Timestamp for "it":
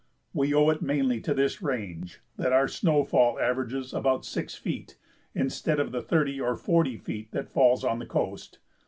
0.71-0.81